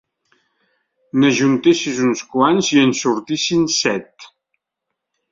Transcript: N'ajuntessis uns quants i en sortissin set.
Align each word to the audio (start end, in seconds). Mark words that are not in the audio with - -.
N'ajuntessis 1.17 1.99
uns 2.07 2.23
quants 2.31 2.69
i 2.77 2.81
en 2.85 2.93
sortissin 3.01 3.67
set. 3.75 4.27